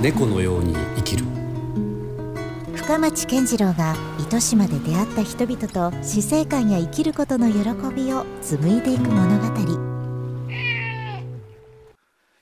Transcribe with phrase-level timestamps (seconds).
[0.00, 1.26] 猫のように生きる。
[2.74, 7.58] 深町健次郎が糸島で出会った人々と死生観や生きることの喜
[7.94, 9.60] びを紡いでいく物語。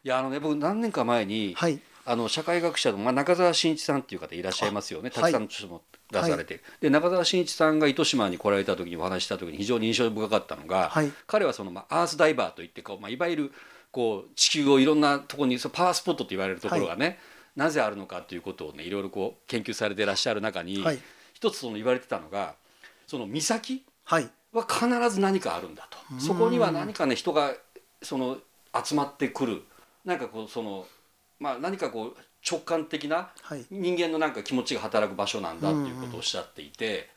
[0.05, 1.81] いやあのね僕何年か前に、はい。
[2.07, 5.11] あの社会学者の、まあ、中澤慎一さんっていう方いらっしゃいますよね。
[5.11, 11.13] たくさんの書も出されて、で中澤慎一さんが糸島に来られた時にお話しした時に非常に印象深かったのが、はい。
[11.27, 13.53] 彼はその、まあ、アースダイバーといってこう、まあ、いわゆる
[13.91, 17.19] こう地球をいろんなところにそうパワースポットと言われるところがね、
[17.57, 20.99] なぜあるのかということをねいろいろこう研究されていらっしゃる中に、はい。
[21.35, 22.55] 一つその言われてたのが
[23.07, 24.29] その岬はい。
[24.53, 25.99] は必ず何かあるんだと。
[26.21, 27.53] そこには何かね人が
[28.03, 28.39] その
[28.85, 29.63] 集まってくる。
[30.05, 30.87] なんかこうその
[31.39, 32.17] まあ何かこう
[32.49, 33.65] 直感的なはい。
[33.71, 37.11] 人間のなんか気持ちが働く場所なんだっていうことをおっしゃっていて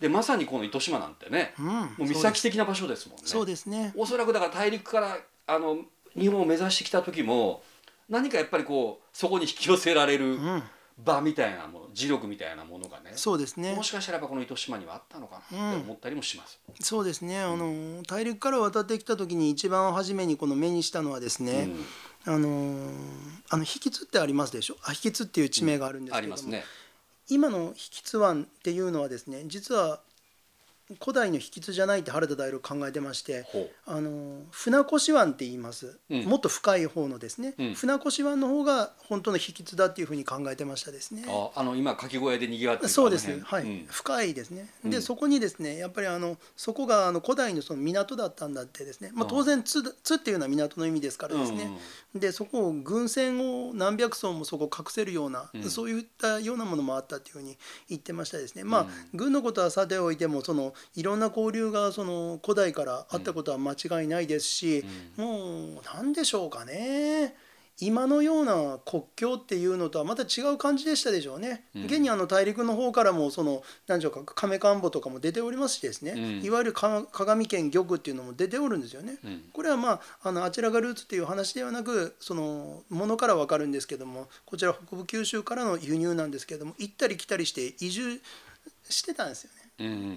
[0.00, 1.66] でまさにこの糸島なんてねうん。
[1.66, 3.22] もう岬的な場所ですもんね。
[3.26, 3.92] そうですね。
[3.96, 5.78] おそらくだから大陸からあの
[6.18, 7.62] 日本を目指してきた時も
[8.08, 10.62] 何かやっぱりこうそこに引き寄せられるうん。
[11.04, 13.74] 場みたいなもの磁力みたいなものがねそうですね。
[13.74, 16.58] もしかしたらやっぱこの糸島にはあったのかなって思ったりもします。
[16.80, 17.38] そうですね。
[17.38, 21.68] あの大陸から渡ってきた時に一番初めにこの目にしたのはですね、
[22.24, 22.88] あの
[23.50, 24.76] あの引津ってありますでしょ？
[24.84, 26.64] あ引津っていう地名があるんですけれども、ありますね。
[27.28, 30.00] 今の引津湾っていうのはですね実は
[31.00, 33.44] 古代の引津じゃないって原田大六考えてまして
[33.86, 36.24] あの船越湾って言います、うん。
[36.24, 37.74] もっと深い方のですね、うん。
[37.74, 41.24] 船越湾の方が本当の引津だっていうふうに考えてましたですね。
[41.28, 43.28] ああの今かき小屋で賑わってるそうです。
[43.28, 43.86] はい、辺うん。
[43.86, 44.90] 深いですね、うん。
[44.90, 51.68] でそこにですねやっぱりあのそこがあの古代のその港だったんだってですね、まあ、当然津津っていうのは港の意味ですからですね、
[52.14, 55.62] でそこを軍船を何百艘もそこ隠せるような、うん。
[55.64, 58.62] そういったようなものもあったっていうふうに言ってましたですね。
[58.62, 64.84] まあ、うん軍のことはさておいてもそのいろんな交流がその古代からあったことは間違いないですし、
[65.16, 67.34] もう何でしょうかね
[67.78, 71.64] 今のような国境っていうのとはまた違う感じでしたでしょうね。
[71.74, 79.18] うん現にあの大陸の方からもその何でしょうか亀官房とかも出ておりますしですね、うんいわゆるか鏡県玉っていうのも出ておるんですよね。
[79.22, 88.20] うんこれはまああのあちらがルーツっていう話ではなくそのものから分かるんですけどもこちら北部九州からの輸入なんですけども行ったり来たりして移住
[88.88, 89.65] してたんですよね。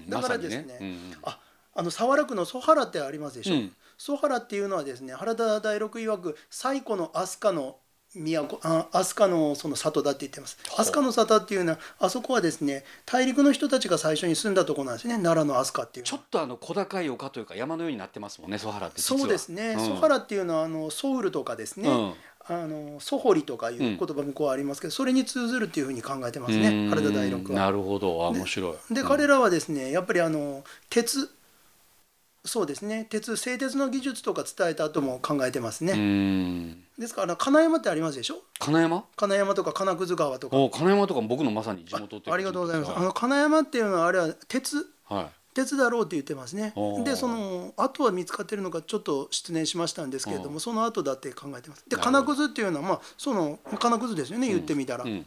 [0.08, 1.38] だからですねあ
[1.74, 3.72] あの早良区の曽原ってありますでしょ、うん。
[3.96, 7.76] 曽原っていうのはですね原田大六曰く最古の飛鳥の
[8.12, 10.58] 都あ飛鳥のその里だって言ってます。
[10.64, 15.14] 飛鳥の里っていうのはあそこはですね大陸の人たちが最初に住んだところなんですね。
[15.14, 19.86] 奈良の飛鳥っていうちょっとあの小高い丘というか山のようになってますもんね曽原ってそうですね、うん。
[19.86, 22.14] ソハラっていうのはあのソウルとかですね、うん
[22.52, 26.68] あのソホリとかいう言葉もこうありますけど、それに通ずるっていうふうに考えてますね。
[26.68, 26.88] うん。
[26.90, 27.58] 原田大六は。
[27.60, 28.26] なるほど。
[28.26, 28.94] あ面白い。
[28.94, 31.30] で彼らはですねやっぱりあの鉄
[32.44, 33.06] そうですね。
[33.08, 36.84] 鉄製鉄の技術とか伝えた後も考えてますね、うん。
[36.98, 38.36] ですから金山ってありますでしょ？
[38.58, 39.04] 金山？
[39.14, 40.56] 金山とか金屑川とか。
[40.56, 46.72] お金山とかも僕のまさに地元ってありがとうございます、あはの金山っていうのはあれは鉄はい鉄だろうって言ってますね。
[47.04, 51.84] でその後は見つかってるのかちょっと失念しましたんですけれどもその後だって考えてます。
[51.88, 55.26] で金屑っていうのはまあその金屑ですよね言ってみたら、うん。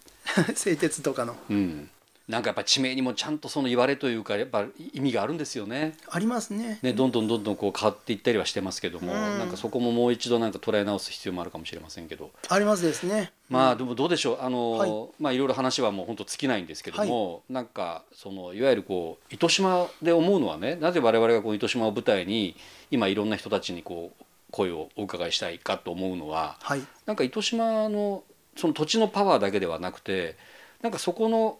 [0.54, 1.36] 製鉄とかの。
[1.50, 1.90] うん
[2.32, 5.92] なんかやっぱ地名にもちゃんとその言われというかやっぱ意味があるんですよね。
[6.08, 6.78] ありますね。
[6.80, 9.38] ねどんどんどんどんこう変わっていったりはしてますけども、うん。
[9.38, 13.32] なんかそこももう一度なんか捉え直す必要もあるかもしれませんけど、ありますですね。
[13.50, 15.08] まあでもどうでしょうあの、はい。
[15.20, 22.56] まあいろいろ話はもう本当尽きないんですけども、なんかそのいわゆるこう糸島で思うのはねなぜ我々がこう糸島を舞台に
[22.90, 26.82] 今いろんな人たちにこう声をお伺いしたいかと思うのははい。
[27.04, 28.22] なんか糸島の
[28.56, 30.36] その土地のパワーだけではなくて
[30.80, 31.58] なんかそこの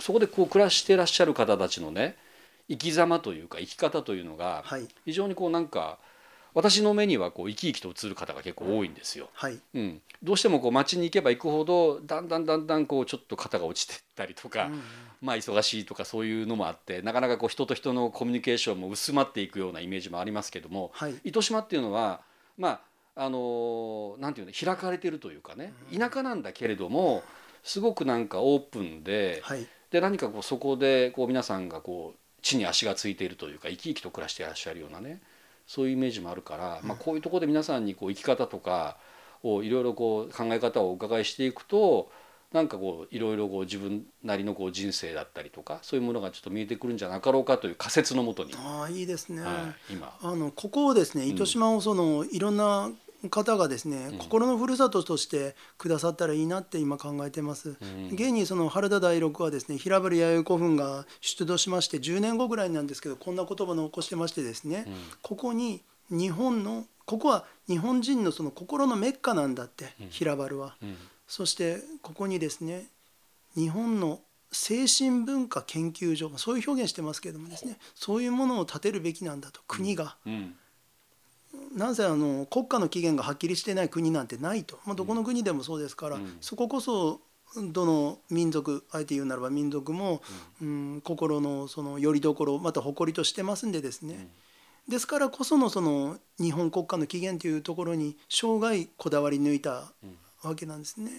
[0.00, 2.16] そこでこう暮らしていらっしゃる方たちのね
[2.68, 4.86] 生き様というか生き方というのがはい。
[5.04, 5.98] 非常にこうなんか
[6.54, 9.28] 私の目にはこう生き生きと映る方が結構多いんですよ。
[9.34, 9.58] はい。
[9.74, 14.82] うん、どうしてもこう街に行けば行くほどだんだんだんだんこうちょっと肩が落ちてったりとか、うん
[15.20, 21.14] まあ忙しいとかそういうのもあってなかなかこう人と人のコミュニケーションも薄まっていくようなイメージもありますけども、はい。
[21.24, 22.20] 糸島っていうのは
[22.56, 22.80] ま
[23.16, 27.24] ああのーなんていうの開かれてるというかね田舎なんだけれども
[27.64, 35.20] すごくなんかオープンで,、はいで何かこうそこでこう皆さんがこう地に足がついているというか生き生きと暮らしていらっしゃるようなね
[35.66, 38.96] そういうイメージもあるから、まあ、こういうところで皆さんにこう生き方とか
[39.42, 42.10] をいろいろこう考え方をお伺いしていくと
[42.52, 49.42] なんかこういろいろこう自分なりのこう人生だったりとかそういうものがちょっと見えてくるんじゃなかろうかという仮説のもとに、はああいいですね、
[49.90, 50.16] い、今。
[50.22, 52.90] あのここをですね糸島をその、いろんな
[53.30, 58.08] 方がですね、心のふるさととしてくださったらいいなって今考えてます、ん。
[58.12, 64.86] 現にその原田大六はですね平原弥生古墳が出土しまして10年後ぐらいなんですけどこんな言葉を残してましてですね、
[65.22, 70.08] ここに日本のここは日本人のその心のメッカなんだって、うん。
[70.10, 70.76] 平原は。
[70.82, 70.96] うん。
[71.26, 72.86] そしてここにですね
[73.54, 80.16] 日本の精神文化研究所そういう表現してますけれどもですねそういうものを建てるべきなんだと国が、
[81.52, 86.38] うんなぜあの国家の起源がはっきりしてない国なんてないと、まあ、どこの国でもそうですから、うん。
[86.40, 87.20] そここそ
[87.56, 90.22] どの民族あえて言うならば民族も、
[90.60, 91.00] うん。
[91.02, 94.28] 心のその拠り所また誇りとしてますんでですね、
[94.88, 99.92] ですからこそのその日本国家の起源というところに生涯こだわり抜いた
[100.42, 101.10] わけなんですね。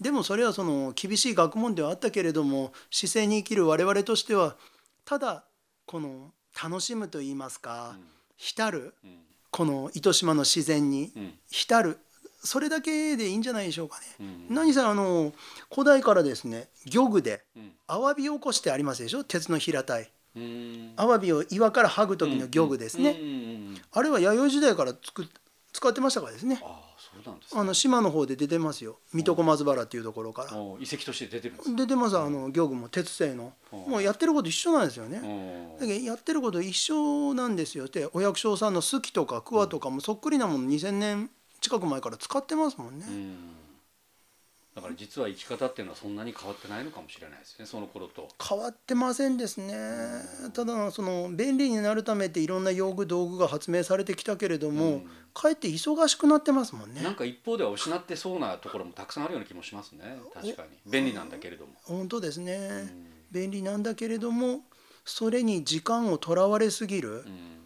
[0.00, 4.56] でもそれはその厳しい学問ではあったけれども姿勢に生きる我々としては
[5.04, 5.44] ただ
[5.86, 7.96] この楽しむと言いますか、
[8.36, 11.34] 浸るうんこの糸島の自然にうん。
[11.48, 11.98] 浸る。
[12.44, 14.06] それだけでいいんじゃないでしょうかね。
[14.48, 14.54] うん。
[14.54, 15.32] 何せあの
[15.70, 17.70] 古代からですね漁具でうん。
[17.86, 19.22] アワビを起こしてありますでしょ？
[19.22, 20.10] 鉄の平たい。
[20.34, 20.92] うん。
[20.96, 23.20] アワビを岩から剥ぐ時の漁具ですね、
[23.92, 25.26] あれは弥生時代からつく
[25.72, 26.60] 使ってましたからですね。
[26.64, 27.60] ああそうなんですね。
[27.60, 28.98] あの島の方で出てますよ。
[29.12, 30.56] 水戸小松原っていうところから。
[30.56, 32.18] お遺跡として出てるんです出てます。
[32.18, 33.52] あの漁具も鉄製の。
[33.72, 35.20] うんもうやってること一緒なんですよね。
[35.76, 37.88] おだけどやってること一緒なんですよ。
[37.88, 41.30] でお役所さんの好きとか桑とかもそっくりなもの2000年
[41.60, 43.36] 近く前から使ってますもんね、うん
[44.74, 48.28] だから実は生き方っていうのはそんなに変わってないのかもしれないですねその頃と。
[48.42, 49.74] 変わってませんですね。
[50.54, 55.10] ただその便利になるためっていろんな用具道具が発明されてきたけれども、うん。
[55.34, 57.02] かえって忙しくなってますもんね。
[57.02, 60.18] なんか一方では失ってそうなところもたくさんあるような気もしますね。
[60.32, 60.90] 確かに。
[60.90, 63.06] 便利なんだけれども、本当ですね、うん。
[63.30, 64.60] 便利なんだけれども
[65.04, 67.24] それに時間をとらわれすぎる。
[67.26, 67.58] うん。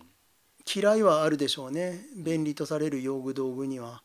[0.75, 2.05] 嫌いはあるでしょうね。
[2.17, 4.02] 便利とされる用具道具には。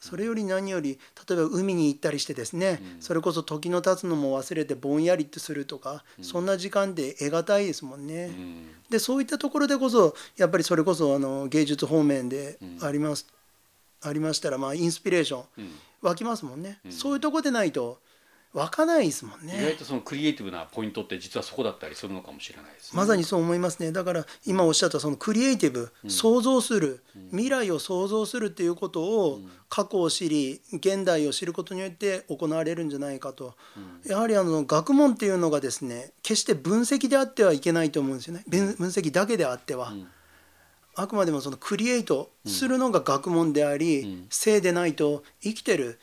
[0.00, 0.98] それより何より
[1.28, 3.02] 例えば海に行ったりしてですね、うん。
[3.02, 8.26] それこそ時の経つのも忘れてぼんやりとするとか、そんな時間で得難いですもんね。
[8.26, 8.66] うん。
[8.90, 12.78] でそういったところでこそやっぱりそれこそあの芸術方面でうん。
[12.84, 13.26] あります、
[14.02, 15.70] ありましたらまあインスピレーションうん。
[16.02, 16.92] 湧きますもんね、うん。
[16.92, 17.98] そういうとこでないと
[18.56, 19.72] 湧かないですもん意外ね。
[19.72, 22.96] とそのクリエイティブなポイントって実はそこだったりするのかもしれないですね。
[22.96, 23.92] まさにそう思いますね。
[23.92, 33.54] だから今おっしゃったそのクリエイティブ、想像する、未来を想像するっていうことを過去を知り現代を知ることによって行われるんじゃないかと、
[34.06, 38.44] やはりあの学問っていうのがですね決して分析であってはいけないと思うんですよね。
[38.48, 39.90] 分分析だけであっては。
[39.90, 40.08] ん。
[40.98, 44.26] あくまでもそのクリエイトするのが学問であり、うん。
[44.30, 46.00] 性でないと生きてる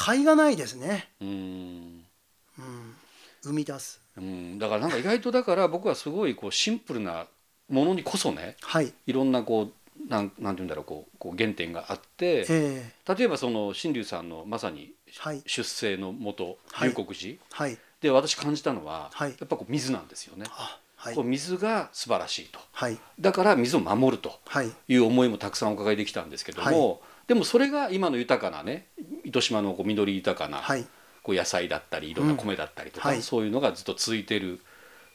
[0.00, 1.28] 甲斐がないですね、うん。
[1.28, 2.94] うん、
[3.42, 4.00] 生み出す。
[4.16, 7.26] うん、だからなんか意外とだから僕はすごいこうシンプルな
[7.68, 8.92] ものにこそねはい。
[9.06, 13.14] いろんなこうなんなんて言うんだろうこうこう原点があってええ。
[13.14, 15.42] 例えばその新龍さんのまさにはい。
[15.46, 16.88] 出生のもとはい。
[16.88, 17.38] 龍谷寺。
[17.52, 17.78] はい。
[18.00, 19.30] で私感じたのははい。
[19.30, 20.46] やっぱこう水なんですよね。
[20.48, 21.14] あはい。
[21.14, 22.58] こう水が素晴らしいと。
[22.72, 22.98] はい。
[23.20, 24.70] だから水を守るとはい。
[24.88, 28.88] いう思いもたくさんお伺いできたんですけども、でもそれが今の豊かなね
[29.22, 30.84] 糸島のこう緑豊かなはい。
[31.22, 34.58] こう野菜だったりいろんな米だったりとか、そういうのがずっと続いてる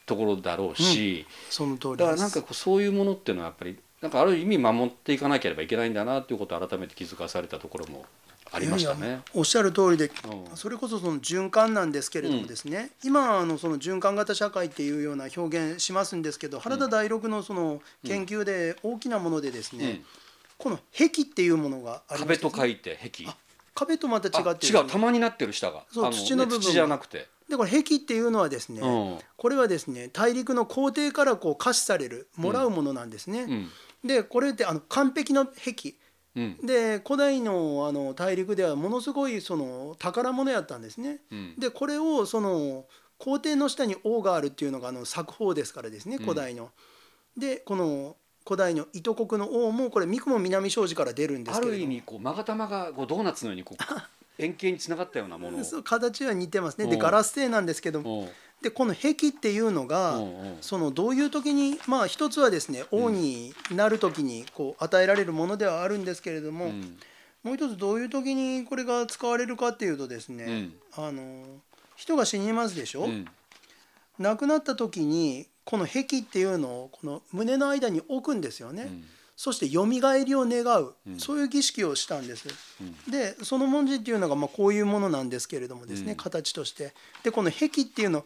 [0.06, 1.98] ところだろうし、その通りです。
[1.98, 8.06] だからなんかこうそういうものっていうのはやっぱりなんかある意味守っていかなければいけないんだなっていうことを改めて気づかされたところも
[8.52, 9.08] ありましたね。
[9.10, 9.22] や。
[9.34, 10.56] おっしゃる通りでうん。
[10.56, 20.04] それこそその循環なんですけれどもですね、今あのその循環型社会っていうような表現しますんですけど原田大六のその研究で大きなものでですね、うん
[20.58, 23.30] この壁っていうものがありま壁と書いて壁。
[23.74, 25.84] 壁とまた違あって違う玉になってる下が。
[25.92, 26.64] そうあ土の部分が。
[26.64, 29.18] 土じゃなくて、でこれ壁っていうのはですね、うん。
[29.36, 33.42] これはですね大陸の皇帝からこう可視されるもらうものなんですね。
[33.42, 34.08] うん。
[34.08, 35.94] でこれってあの完璧な壁。
[36.36, 36.58] うん。
[36.64, 41.20] で古代のあの大陸ではものすごいその宝物やったんですね。
[41.30, 41.54] うん。
[41.58, 42.86] でこれをその
[43.18, 46.70] 皇帝の下に王があるっていうのがあの作法ですからですね古代の。
[47.36, 48.16] でこの
[48.46, 51.78] 古代の糸国の王もこれ三雲南庄司から出るんですあけれども。
[51.78, 53.84] る意味こう勾玉がこうドーナツのようにこう
[54.38, 55.64] 円形につながったようなものを。
[55.64, 56.86] そう形は似てますね。
[56.86, 58.20] でうんガラス製なんですけども。
[58.20, 58.24] う。
[58.26, 58.28] ん
[58.62, 60.26] でこの壁っていうのが、うんう。
[60.54, 66.98] んそのどういう時にまあ一つはですね王になる時にこう与えられるものではあるんですけれども、うん。
[67.42, 71.44] もう一つどういう時にこれが使われるかっていうとですね、あの
[71.96, 73.26] 人が死にますでしょ、うん。
[74.18, 78.84] 亡くなった時にこの壁っていうのをこの胸の間に置くんですよね。
[78.84, 79.04] うん。
[79.36, 81.20] そしてよみがえりを願う、うん。
[81.20, 82.48] そういう儀式をしたんです。
[82.80, 83.10] うん。
[83.10, 86.16] でその文字っていうのがまあこういうものなんですけれどもですね、うん。
[86.16, 86.94] 形として。
[87.24, 88.24] でこの壁っていうの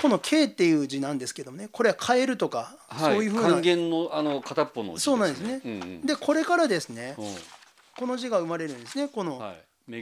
[0.00, 3.48] この「景」っていう字なんですけどもねこれは「変える」とか、はい、そういうふうな。
[3.50, 5.60] 還元のあの片っぽの字そうなんですね。
[5.64, 6.06] うんうん。
[6.06, 7.34] でこれからですねうん。
[7.98, 9.08] この字が生まれるんですね。
[9.08, 9.54] この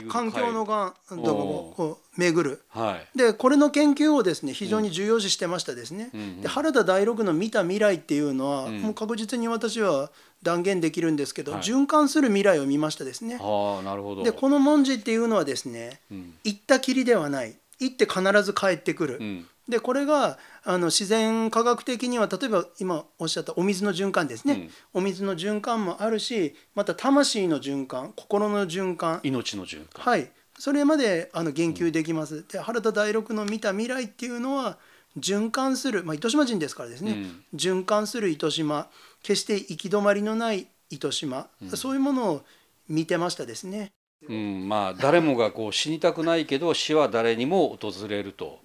[0.09, 2.61] 環境のがんとかをこう巡る。
[2.69, 3.17] はい。
[3.17, 8.81] でこれの研究をですね非常に重要視してましたですね、んで原田大六の見た未来っていうのは、ん。
[8.81, 10.11] もう確実に私は
[10.43, 11.61] 断言できるんですけど、はい。
[11.61, 13.39] 循環する未来を見ましたですね。
[13.41, 14.23] ああなるほど。
[14.23, 16.33] でこの文字っていうのはですねうん。
[16.43, 17.55] 行ったきりではない。
[17.79, 24.53] 行って必ず帰ってくる、うんでこれがあの自然科学的には例えば今おっしゃったお水の循環ですね、
[24.93, 24.99] うん。
[24.99, 29.19] お水の循環もあるしまた魂の循環心の循環。
[29.23, 30.05] 命の循環。
[30.05, 30.31] はい。
[30.57, 34.77] それまであの言及できます、で原田大六の見た未来っていうのは
[35.17, 37.43] 循環する、まあ、糸島人ですからですね、うん。
[37.55, 38.89] 循環する糸島。
[39.23, 42.45] 決して行き止まりのない糸島、そういうものを
[42.87, 43.91] 見てましたですね
[44.27, 48.59] うん、まあ誰もがこう死にたくないけど死は誰にも訪れると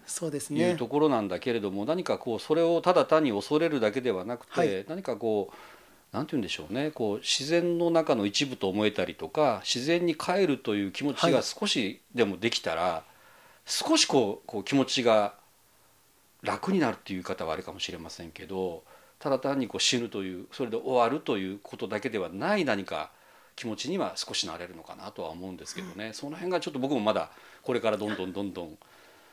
[0.51, 0.77] いうね。
[0.77, 4.85] ところなんだけれども、何かこうそれをただ単に恐れるだけではなくて、はい。
[4.89, 6.91] 何かこうなんて言うんでしょうね。
[6.91, 11.43] こう自然の中の一部と思えたりとか自然に帰るという気持ちがはい。
[11.43, 13.05] 少しでもできたら、
[13.65, 15.35] 少しこうこう気持ちが
[16.43, 18.83] 楽になるっていう方はあれかもしれませんけど
[19.19, 23.11] ただ単にこう死ぬというそれで終わるということだけではない何か
[23.57, 27.31] 気持ちには少しなれるのかなとは思うんですけどね、その辺がちょっと僕もまだ
[27.63, 28.79] これからどんどんどんどん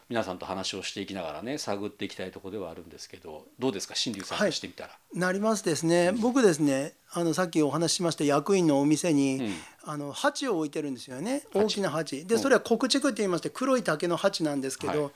[0.10, 3.94] 皆さんと話をしていきながらね探っていきたいところではあるんですけどどうですか？
[3.94, 4.90] 新竜さんとしてみたら。
[5.14, 9.54] なりますですね、僕ですねあのさっきお話ししました役員のお店に、うん。
[9.84, 11.44] あの鉢を置いてるんですよね。
[11.54, 11.64] 鉢。
[11.64, 12.26] 大きな鉢。
[12.26, 12.42] でうん。
[12.42, 15.10] それは黒竹って言いまして黒い竹の鉢なんですけど、は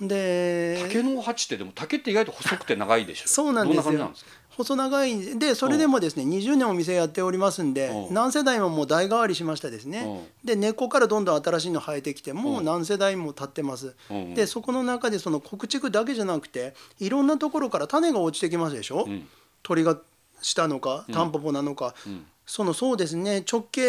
[0.00, 3.28] で竹の鉢ってでも竹って意外と細くて長いでしょ。
[3.28, 4.12] そうなんですよ
[4.56, 8.14] 細長いんでそれでもですね20年お店やっておりますんでうん。
[8.14, 10.28] 何世代ももう代替わりしましたですね。
[10.44, 13.94] で根っこからどんどん新しいの生えてきてもう何世代も経ってます。
[14.10, 14.34] うん。
[14.34, 19.04] でそこの中でその黒竹だけじゃなくていろんなところから種が落ちてきますでしょ？
[19.06, 19.28] うん。
[19.62, 19.98] 鳥が
[20.40, 21.94] したのかタンポポなのか。
[22.06, 22.24] うん。
[22.46, 23.80] そのそうですね直径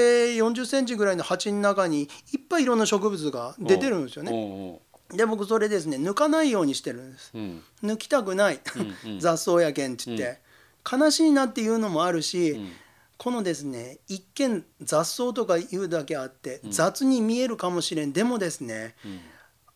[0.41, 4.31] 40センチぐらいの鉢の中にいっぱいいろんな植物が出てるんですよね。
[4.31, 4.79] ね。
[5.11, 7.31] で僕それですね抜かないようにしてるんです。
[7.35, 7.63] うん。
[7.83, 8.59] 抜きたくない。
[9.05, 9.11] うん。
[9.11, 9.19] うん。
[9.19, 10.39] 雑草やけんって言って、
[10.89, 12.71] 悲しいなっていうのもあるし、うん。
[13.17, 18.13] このですね一見雑草とか言うだけあって、雑に見えるかもしれん。
[18.13, 19.19] でもですねうん。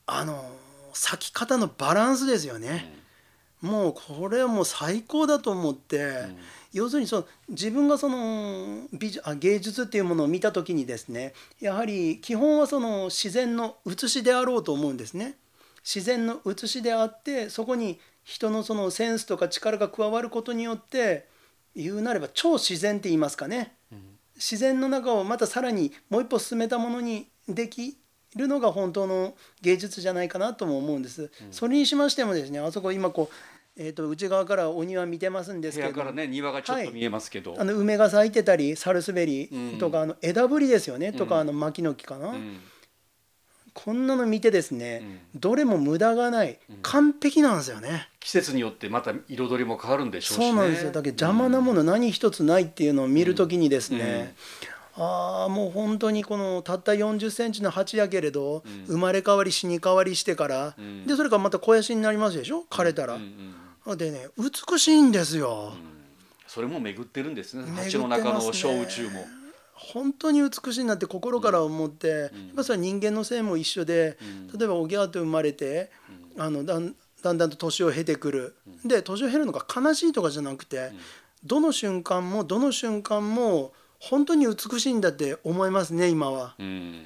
[0.05, 0.43] あの
[0.93, 2.93] 咲き方のバランスですよね、
[3.61, 6.11] もうこれはもう最高だと思って、
[6.73, 15.37] 要するにその自分がその美術あ芸術っていうものを見た時にですねやはり基本はその自然の写しであろうと思うんですね。
[15.83, 17.99] 自然の写しであってそこに
[18.31, 21.27] 人のそのセンスとか力が加わることによって
[21.75, 23.73] 言うなれば超自然って言いますかね、
[24.35, 27.97] 自然の中をまたさらにもう一歩進めたものにでき
[28.38, 31.29] るのが本当の芸術じゃないかなとも思うんです。
[31.51, 33.35] それにしましてもですねあそこ今こう、
[33.75, 35.91] えー、と内側からお庭見てますんですけど。
[35.91, 41.11] 部屋からね庭がちょっと見えますけど、あの梅が咲いてたりサルスベリーとか、あの枝ぶりですよね。
[41.11, 41.41] とか、うん。
[41.41, 42.61] あの牧の木かな、うん
[43.73, 48.09] こんなの見てですね、どれも無駄がない、完璧なんですよね。
[48.19, 50.47] 季節によってまた彩りも変わるんでしょうしね。
[50.49, 50.91] そうなんですよ。
[50.91, 54.35] だけど邪魔なもの何一つないっていうのを見るときにですね、
[54.97, 61.05] ああもう本当にこのたった4 0センチの鉢やけれど、生まれ変わり死に変わりしてから、ん。
[61.05, 62.65] でそれからまた肥やしになりますでしょ？
[62.69, 63.15] 枯れたら。
[63.15, 65.73] うんうんでね美しいんですよ。
[66.45, 67.63] それも巡ってるんですね。
[67.75, 69.25] 鉢の中の小宇宙も。
[69.93, 74.17] 本当に美しいなって心から思って、やっぱそれは人間の性も一緒で、
[74.57, 75.89] 例えばおぎゃーと生まれて、
[76.38, 80.91] あのだんだんだんと年を経てくる、で年を経るのが悲しいとかじゃなくて、
[81.43, 87.01] どの瞬間もどの瞬間も本当に美しいんだって思いますね今はうん。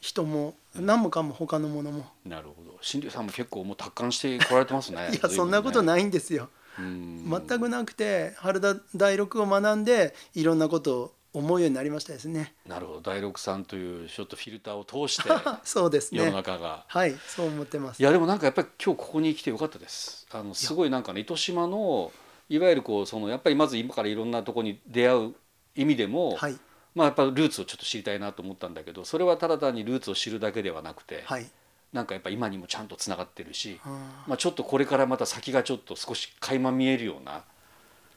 [0.00, 2.06] 人も何もかも他のものも。
[2.24, 2.78] なるほど。
[2.80, 5.10] 新竜さんも結構もう達観してこられてますね。
[5.16, 5.86] いやそんなことい。
[5.86, 6.48] ないんですよ。
[6.78, 7.24] うん。
[7.48, 12.54] 全くなくて原田大六を学んでいろんなことを思うようになりましたですね。
[12.66, 13.00] なるほど。
[13.02, 15.28] 第六さんというちょっとフィルターを通して
[15.64, 16.36] そうです世のね。
[16.36, 16.86] 中が。
[16.88, 18.00] はい、そう思ってます。
[18.00, 20.26] いやでもなんかやっぱり今日ここに来てよかったです。
[20.30, 22.10] あのすごいなんかね糸島の
[22.48, 25.34] いわゆるこうそのやっぱりまず今からいろんなところに出会う
[25.74, 26.56] 意味でも、はい、
[26.94, 31.46] まあやっぱルーツをちょっと知りたいなと思ったんだけどそれはただ単にルーツを知るだけではなくて、はい。
[31.92, 33.92] なんかやっぱ今にもちゃんとつながってるし、うん
[34.26, 37.44] まあ、ちょっとこれからまた先がちょっと少し垣間見えるような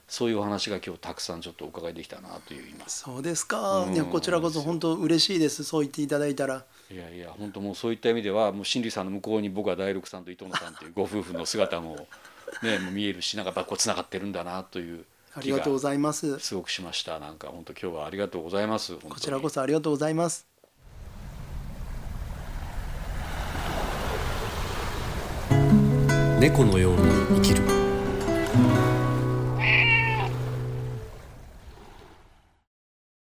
[0.10, 3.82] そういうお話が今日たくさんちょっとお伺いできたなという今そうですか。
[3.82, 5.64] うんいやこちらこそ本当嬉しいです。
[5.64, 6.66] そう言っていただいたら。
[6.92, 12.08] いやいや本当もうそういった意味ではもう新竜さんの向こうに僕は大六さんと伊藤野さんというご夫婦の姿も,
[12.64, 16.40] ね、もう見えるしなんかやっぱこうつながってるんだなという気がありがとうございます。
[16.40, 20.48] すごくしましたなんか本当今日はありがとうございますこちらこそありがとうございます。
[26.40, 27.02] 猫のように
[27.36, 27.69] 生きる